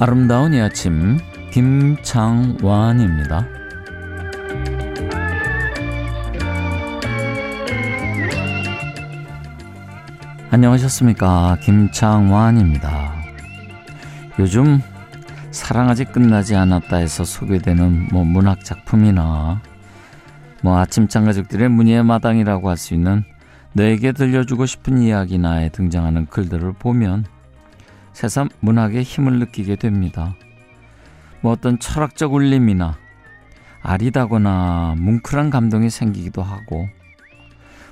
[0.00, 1.18] 아름다운 이 아침
[1.50, 3.48] 김창완입니다.
[10.50, 13.12] 안녕하셨습니까 김창완입니다.
[14.38, 14.80] 요즘
[15.50, 19.60] 사랑 아직 끝나지 않았다 해서 소개되는 뭐 문학 작품이나
[20.62, 23.24] 뭐 아침장 가족들의 문예의 마당이라고 할 수 있는
[23.72, 27.24] 너에게 들려주고 싶은 이야기나에 등장하는 글들을 보면
[28.18, 30.34] 새삼 문학의 힘을 느끼게 됩니다.
[31.40, 32.98] 뭐 어떤 철학적 울림이나
[33.80, 36.88] 아리다거나 뭉클한 감동이 생기기도 하고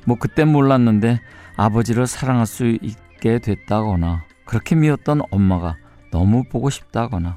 [0.05, 1.21] 뭐 그때 몰랐는데
[1.57, 5.77] 아버지를 사랑할 수 있게 됐다거나 그렇게 미웠던 엄마가
[6.11, 7.37] 너무 보고 싶다거나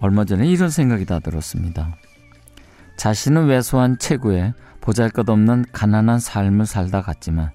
[0.00, 1.94] 얼마 전에 이런 생각이 다 들었습니다.
[2.96, 7.50] 자신은 왜소한 체구에 보잘것없는 가난한 삶을 살다 갔지만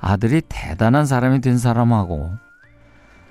[0.00, 2.32] 아들이 대단한 사람이 된 사람하고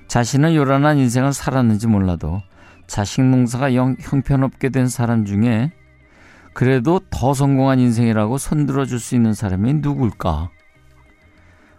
[0.07, 2.41] 자신은 요란한 인생을 살았는지 몰라도
[2.87, 5.71] 자식 농사가 영 형편없게 된 사람 중에
[6.53, 10.49] 그래도 더 성공한 인생이라고 손들어 줄 수 있는 사람이 누굴까?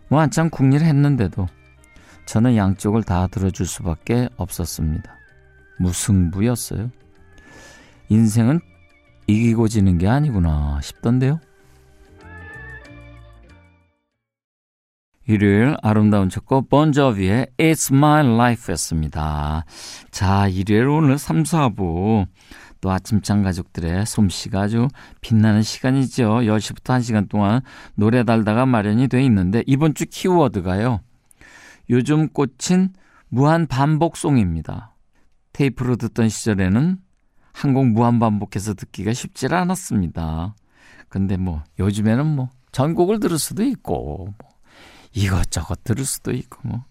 [0.08, 1.46] 뭐 한참 궁리를 했는데도
[2.26, 5.12] 저는 양쪽을 다 들어줄 수밖에 없었습니다.
[5.80, 6.90] 무승부였어요.
[8.08, 8.60] 인생은
[9.26, 11.40] 이기고 지는 게 아니구나 싶던데요.
[15.30, 19.64] 일요일 아름다운 첫 곡 번저비의 It's My Life였습니다.
[20.10, 22.26] 자, 일요일 오늘 3, 4부
[22.80, 24.88] 또 아침장 가족들의 솜씨가 아주
[25.20, 26.40] 빛나는 시간이죠.
[26.40, 27.60] 10시부터 1시간 동안
[27.94, 31.00] 노래 달다가 마련이 돼 있는데 이번 주 키워드가요.
[31.90, 32.92] 요즘 꽂힌
[33.28, 34.96] 무한 반복송입니다.
[35.52, 36.98] 테이프로 듣던 시절에는
[37.52, 40.56] 한곡 무한 반복해서 듣기가 쉽지 않았습니다.
[41.08, 44.49] 근데 뭐 요즘에는 뭐 전곡을 들을 수도 있고 뭐
[45.12, 46.84] 이것저것 들을 수도 있고 뭐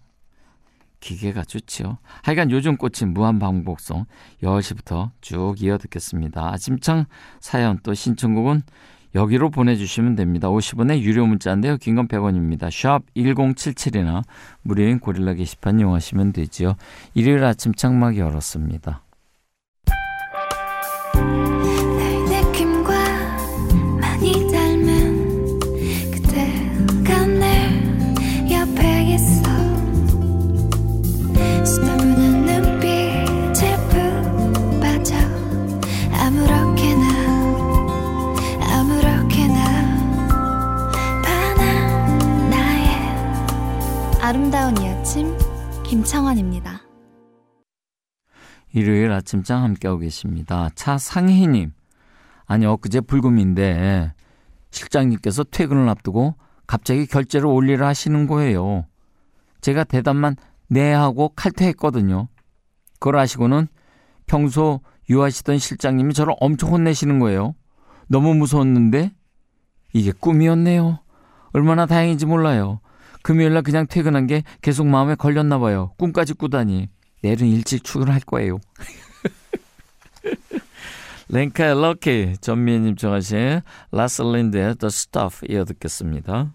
[1.00, 1.98] 기계가 좋지요.
[2.22, 4.04] 하여간 요즘 꽂힌 무한반복송
[4.42, 6.52] 10시부터 쭉 이어 듣겠습니다.
[6.52, 7.06] 아침창
[7.40, 8.62] 사연 또 신청곡은
[9.14, 10.48] 여기로 보내주시면 됩니다.
[10.48, 11.78] 50원의 유료 문자인데요.
[11.78, 12.70] 긴 건 100원입니다.
[12.70, 14.22] 샵 1077이나
[14.62, 16.76] 무료인 고릴라 게시판 이용하시면 되지요.
[17.14, 19.02] 일요일 아침 창막 열었습니다.
[46.30, 46.82] 김창원입니다.
[48.72, 50.70] 일요일 아침장 함께하고 계십니다.
[50.74, 51.72] 차상희님
[52.46, 54.12] 아니 엊그제 불금인데
[54.70, 56.34] 실장님께서 퇴근을 앞두고
[56.66, 58.86] 갑자기 결제를 올리라 하시는 거예요.
[59.60, 60.36] 제가 대답만
[60.68, 62.28] 네 하고 칼퇴했거든요.
[62.94, 63.66] 그걸 아시고는
[64.26, 67.54] 평소 유하시던 실장님이 저를 엄청 혼내시는 거예요.
[68.06, 69.12] 너무 무서웠는데
[69.92, 71.00] 이게 꿈이었네요.
[71.52, 72.80] 얼마나 다행인지 몰라요.
[73.22, 75.92] 금요일날 그냥 퇴근한 게 계속 마음에 걸렸나 봐요.
[75.98, 76.88] 꿈까지 꾸다니.
[77.22, 78.58] 내일은 일찍 출근할 거예요.
[81.28, 83.60] 랭카의 럭키 전미애님 정하신
[83.92, 86.52] 라슬린드의 The Stuff 이어 듣겠습니다.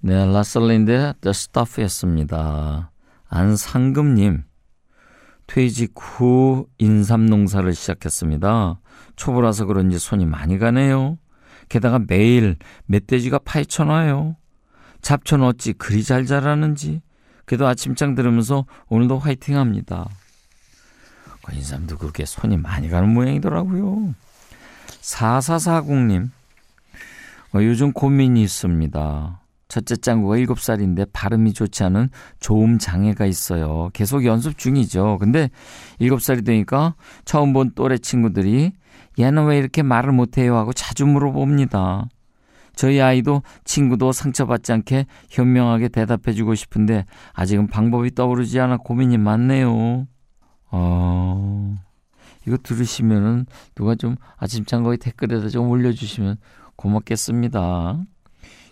[0.00, 2.90] 네, 라슬린드의 The Stuff였습니다.
[3.28, 4.44] 안상금님
[5.46, 8.80] 퇴직 후 인삼농사를 시작했습니다.
[9.16, 11.18] 초보라서 그런지 손이 많이 가네요.
[11.70, 14.36] 게다가 매일 멧돼지가 파헤쳐놔요.
[15.00, 17.00] 잡초는 어찌 그리 잘 자라는지.
[17.46, 20.06] 그래도 아침장 들으면서 오늘도 화이팅 합니다.
[21.42, 24.14] 그 인삼도 그렇게 손이 많이 가는 모양이더라고요.
[25.00, 26.30] 4440님,
[27.54, 29.40] 어, 요즘 고민이 있습니다.
[29.68, 33.90] 첫째 짱구가 7살인데 발음이 좋지 않은 조음 장애가 있어요.
[33.92, 35.18] 계속 연습 중이죠.
[35.20, 35.48] 근데
[36.00, 38.72] 7살이 되니까 처음 본 또래 친구들이
[39.18, 40.56] 얘는 왜 이렇게 말을 못해요?
[40.56, 42.08] 하고 자주 물어봅니다.
[42.74, 47.04] 저희 아이도 친구도 상처받지 않게 현명하게 대답해주고 싶은데
[47.34, 50.06] 아직은 방법이 떠오르지 않아 고민이 많네요.
[50.70, 51.76] 어,
[52.46, 56.38] 이거 들으시면은 누가 좀 아침장 거기 댓글에다 좀 올려주시면
[56.76, 58.00] 고맙겠습니다.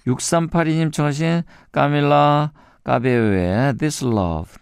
[0.07, 1.43] 6382님 청하신
[1.73, 2.53] 까밀라
[2.85, 4.55] 까베오의 This Love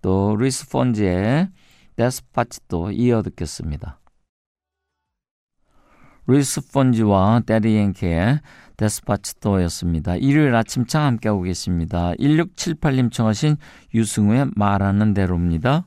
[0.00, 1.48] 또 루이스 폰지의
[1.96, 4.01] Despacito 이어 듣겠습니다.
[6.26, 8.40] 루이스 폰지와 대디 양키의
[8.76, 10.16] Despacito였습니다.
[10.16, 12.12] 일요일 아침창 함께하고 계십니다.
[12.18, 13.56] 1678님 청하신
[13.94, 15.84] 유승우의 말하는 대로입니다.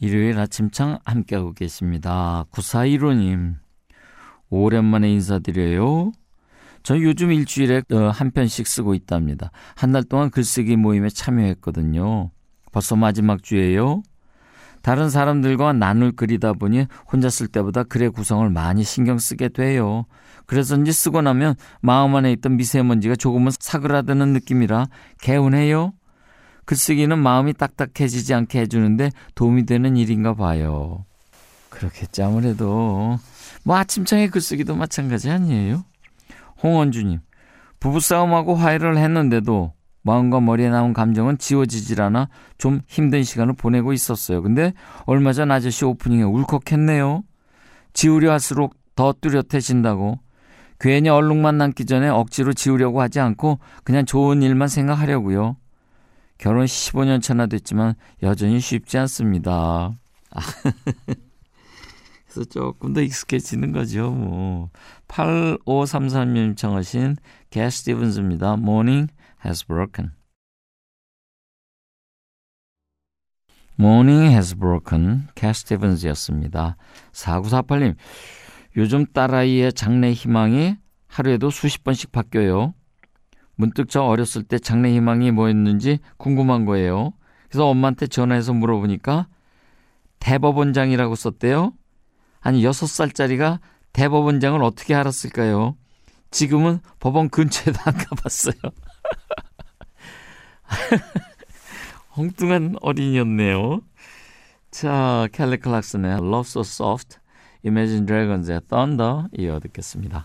[0.00, 2.44] 일요일 아침창 함께하고 계십니다.
[2.52, 3.56] 9415님
[4.48, 6.12] 오랜만에 인사드려요.
[6.82, 9.50] 저 요즘 일주일에 어, 한 편씩 쓰고 있답니다.
[9.76, 12.30] 한 달 동안 글쓰기 모임에 참여했거든요.
[12.72, 14.02] 벌써 마지막 주예요.
[14.82, 20.06] 다른 사람들과 나눌 글이다 보니 혼자 쓸 때보다 글의 구성을 많이 신경 쓰게 돼요.
[20.46, 24.86] 그래서인지 쓰고 나면 마음 안에 있던 미세먼지가 조금은 사그라드는 느낌이라
[25.20, 25.92] 개운해요.
[26.70, 31.04] 글쓰기는 마음이 딱딱해지지 않게 해주는데 도움이 되는 일인가 봐요.
[31.68, 33.18] 그렇겠지 아무래도
[33.64, 35.84] 뭐 아침창에 글쓰기도 마찬가지 아니에요?
[36.62, 37.18] 홍원주님
[37.80, 39.72] 부부싸움하고 화해를 했는데도
[40.02, 44.40] 마음과 머리에 나온 감정은 지워지질 않아 좀 힘든 시간을 보내고 있었어요.
[44.40, 44.72] 근데
[45.06, 47.24] 얼마 전 아저씨 오프닝에 울컥했네요.
[47.94, 50.20] 지우려 할수록 더 뚜렷해진다고.
[50.78, 55.56] 괜히 얼룩만 남기 전에 억지로 지우려고 하지 않고 그냥 좋은 일만 생각하려고요.
[56.40, 59.92] 결혼 15년 차나 됐지만 여전히 쉽지 않습니다.
[62.24, 64.10] 그래서 조금 더 익숙해지는 거죠.
[64.10, 64.70] 뭐
[65.06, 67.18] 8533님 청하신
[67.50, 68.54] 게 스티븐스입니다.
[68.54, 69.12] Morning
[69.44, 70.12] has broken.
[73.78, 75.28] Morning has broken.
[75.34, 76.78] 게 스티븐스였습니다.
[77.12, 77.96] 4948님
[78.78, 80.76] 요즘 딸아이의 장래 희망이
[81.06, 82.72] 하루에도 수십 번씩 바뀌어요.
[83.60, 87.12] 문득 저 어렸을 때 장래 희망이 뭐였는지 궁금한 거예요.
[87.48, 89.28] 그래서 엄마한테 전화해서 물어보니까
[90.18, 91.74] 대법원장이라고 썼대요.
[92.40, 93.60] 아니, 6살짜리가
[93.92, 95.76] 대법원장을 어떻게 알았을까요?
[96.30, 98.54] 지금은 법원 근처에도 안 가봤어요.
[102.16, 103.82] 엉뚱한 어린이였네요.
[104.70, 107.18] 자, 캘리 클락슨의 Love So Soft,
[107.64, 110.24] Imagine Dragons의 Thunder 이어 듣겠습니다.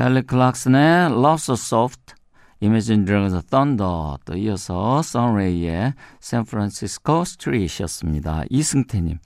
[0.00, 2.14] 캘리 클락슨의 Love So Soft,
[2.62, 8.44] Imagine Dragons의 Thunder 또 이어서 San Francisco Street이었습니다.
[8.48, 9.18] 이승태님,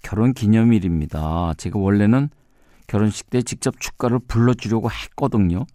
[0.00, 1.54] 결혼 기념일입니다.
[1.56, 2.30] 제가 원래는
[2.86, 5.66] 결혼식 때 직접 축가를 불러주려고 했거든요.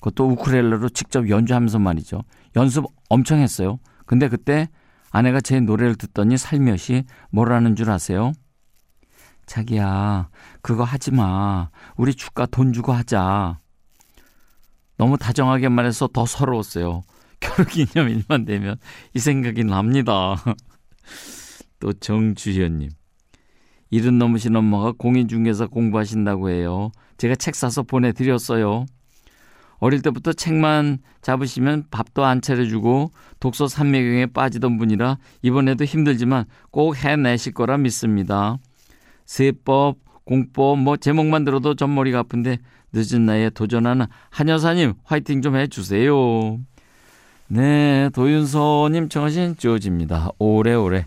[0.00, 2.24] 그것도 우크렐레로 직접 연주하면서 말이죠.
[2.56, 3.78] 연습 엄청 했어요.
[4.06, 4.70] 근데 그때
[5.12, 8.32] 아내가 제 노래를 듣더니 살며시 뭐라는 줄 아세요?
[9.46, 10.30] 자기야,
[10.62, 11.70] 그거 하지 마.
[11.96, 13.60] 우리 축가 돈 주고 하자.
[14.96, 17.02] 너무 다정하게 말해서 더 서러웠어요.
[17.40, 18.76] 결혼기념일만 되면
[19.12, 20.36] 이 생각이 납니다.
[21.80, 22.90] 또 정주현님.
[23.90, 26.90] 일은 넘으신 엄마가 공인중개사 공부하신다고 해요.
[27.16, 28.86] 제가 책 사서 보내드렸어요.
[29.78, 37.52] 어릴 때부터 책만 잡으시면 밥도 안 차려주고 독서 산매경에 빠지던 분이라 이번에도 힘들지만 꼭 해내실
[37.52, 38.56] 거라 믿습니다.
[39.26, 42.58] 세법, 공법, 뭐 제목만 들어도 전머리가 아픈데
[42.92, 46.58] 늦은 나이에 도전하는 한 여사님 화이팅 좀 해주세요.
[47.48, 50.30] 네, 도윤서님 청하신 주어집니다.
[50.38, 51.06] 오래오래.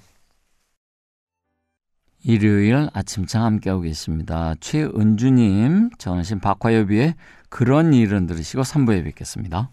[2.24, 4.54] 일요일 아침창 함께하고 계십니다.
[4.60, 7.16] 최은주님 청하신 박화여비의
[7.50, 9.70] 그런 일은 들으시고 3부에 뵙겠습니다.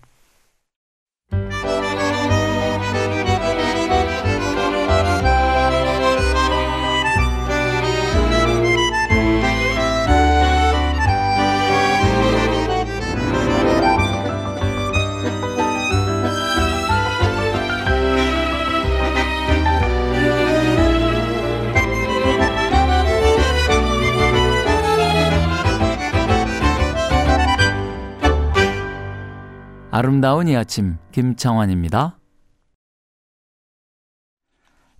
[29.96, 32.18] 아름다운 이 아침 김창완입니다.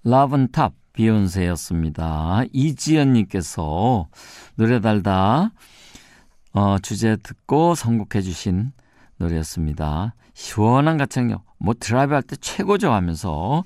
[0.04, 2.42] Love On Top 비욘세였습니다.
[2.52, 4.06] 이지연님께서
[4.54, 5.50] 노래 달다
[6.52, 8.70] 어, 주제 듣고 선곡해 주신
[9.16, 10.14] 노래였습니다.
[10.32, 13.64] 시원한 가창력, 뭐 드라이브 할 때 최고죠 하면서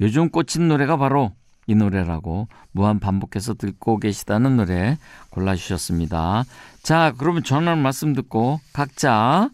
[0.00, 1.32] 요즘 꽂힌 노래가 바로
[1.66, 4.96] 이 노래라고 무한 반복해서 듣고 계시다는 노래
[5.28, 6.44] 골라주셨습니다.
[6.82, 9.50] 자, 그러면 전화 말씀 듣고 각자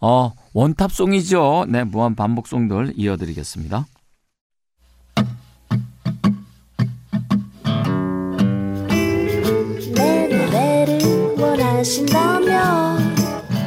[0.00, 1.66] 어, 원탑송이죠.
[1.68, 3.86] 네, 무한 반복송들 이어드리겠습니다.
[9.94, 11.00] 내 노래를
[11.38, 13.14] 원하신다면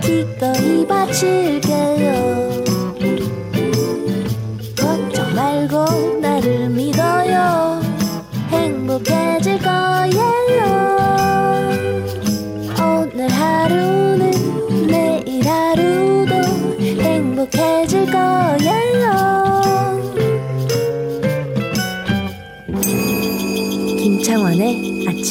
[0.01, 1.72] 기꺼이 바칠게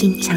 [0.02, 0.36] 아침창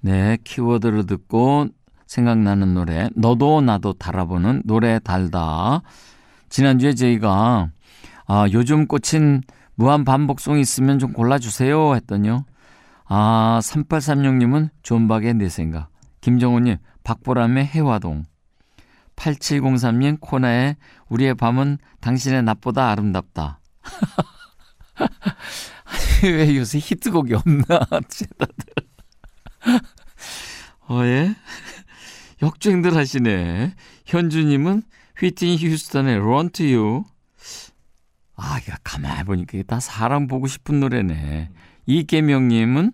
[0.00, 1.68] 네, 키워드를 듣고
[2.08, 5.82] 생각나는 노래 너도 나도 달아보는 노래 달다.
[6.48, 7.70] 지난주에 저희가
[8.26, 9.42] 아, 요즘 꽂힌
[9.76, 12.44] 무한 반복송이 있으면 좀 골라주세요 했더니요.
[13.04, 15.88] 아, 3836님은 존박의 내 생각.
[16.20, 18.24] 김정호님, 박보람의 해화동.
[19.14, 20.74] 8703님, 코나의
[21.08, 23.60] 우리의 밤은 당신의 낮보다 아름답다.
[26.22, 27.64] 왜 요새 히트곡이 없나,
[28.38, 28.74] 다들.
[30.88, 31.34] 어, 예?
[32.42, 33.74] 역주행들 하시네.
[34.06, 34.82] 현주님은
[35.18, 37.04] 휘트니 휴스턴의 Run to You.
[38.36, 41.50] 아, 이거 가만히 보니까 다 사람 보고 싶은 노래네.
[41.86, 42.92] 이계명님은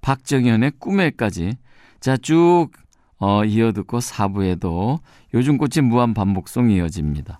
[0.00, 1.56] 박정현의 꿈에까지.
[2.00, 2.70] 자, 쭉,
[3.18, 5.00] 어, 이어듣고 4부에도
[5.34, 7.39] 요즘 꽂힌 무한 반복송 이어집니다.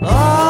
[0.00, 0.46] 아,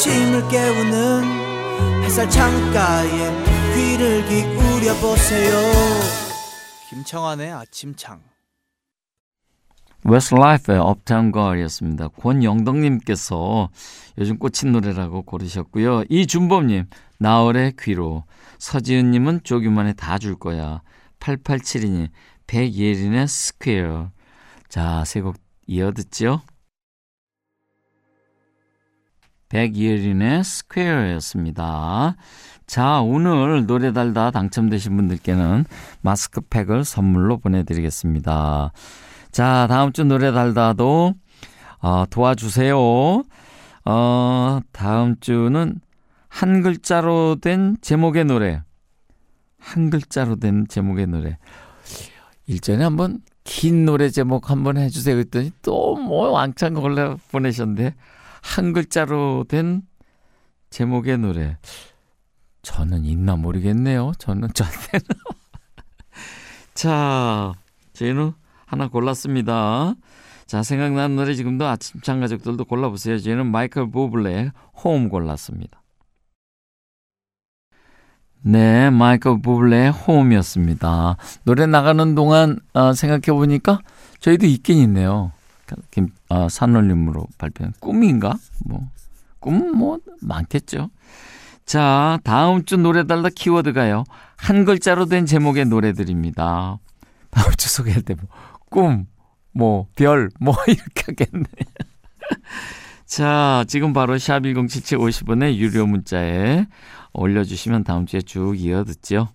[0.00, 3.10] 아침을 깨우는 햇살 창가에
[3.74, 5.52] 귀를 기울여 보세요.
[6.88, 8.20] 김창완의 아침창.
[10.04, 12.08] 웨스트라이프의 Uptown Girl이었습니다.
[12.08, 13.68] 권영덕님께서
[14.18, 16.04] 요즘 꽂힌 노래라고 고르셨고요.
[16.08, 16.86] 이준범님,
[17.20, 18.24] 나얼의 귀로.
[18.58, 20.82] 서지은님은 조규만의 다 줄 거야.
[21.20, 22.08] 8872님,
[22.46, 24.10] 백예린의 Square.
[24.68, 25.36] 자, 세 곡
[25.66, 26.40] 이어 듣죠?
[29.50, 32.16] 백예린의 Square였습니다.
[32.66, 35.64] 자, 오늘 노래 달다 당첨되신 분들께는
[36.02, 38.72] 마스크팩을 선물로 보내드리겠습니다.
[39.32, 41.14] 자, 다음 주 노래 달다도
[41.80, 42.78] 어, 도와주세요.
[43.84, 45.80] 어, 다음 주는
[46.30, 48.62] 한 글자로 된 제목의 노래.
[49.58, 51.36] 한 글자로 된 제목의 노래.
[52.46, 55.16] 일전에 한번 긴 노래 제목 한번 해주세요.
[55.16, 57.94] 그랬더니 또 뭐 왕창 걸려 보내셨는데
[58.42, 59.82] 한 글자로 된
[60.70, 61.58] 제목의 노래.
[62.62, 64.12] 저는 있나 모르겠네요.
[64.18, 65.04] 저는 저한테는.
[66.74, 67.52] 자,
[67.92, 68.32] 저희는
[68.66, 69.94] 하나 골랐습니다.
[70.46, 73.18] 자, 생각나는 노래 지금도 아침창 가족들도 골라보세요.
[73.18, 74.52] 저희는 마이클 부블레의
[74.84, 75.79] 홈 골랐습니다.
[78.42, 81.16] 네, 마이클 부블레의 홈이었습니다.
[81.44, 83.80] 노래 나가는 동안 어, 생각해 보니까
[84.20, 85.32] 저희도 있긴 있네요.
[85.90, 88.36] 김, 어, 산울림으로 발표한 꿈인가?
[88.64, 88.88] 뭐,
[89.40, 90.90] 꿈은 뭐 많겠죠.
[91.66, 94.04] 자, 다음 주 노래 달라 키워드가요.
[94.36, 96.78] 한 글자로 된 제목의 노래들입니다.
[97.30, 98.24] 다음 주 소개할 때 뭐,
[98.70, 99.06] 꿈,
[99.52, 101.44] 뭐, 별, 뭐, 이렇게 하겠네.
[103.06, 106.66] 자, 지금 바로 샵1077 50원의 유료 문자에
[107.12, 109.28] 올려주시면 다음 주에 쭉 이어 듣죠.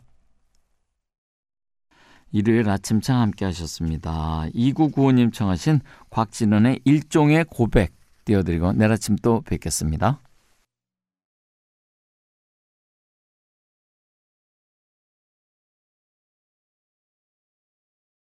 [2.31, 4.45] 일요일 아침창 함께 하셨습니다.
[4.53, 5.79] 2995님 청하신
[6.09, 7.93] 곽진원의 일종의 고백
[8.25, 10.19] 띄워드리고 내일 아침 또 뵙겠습니다.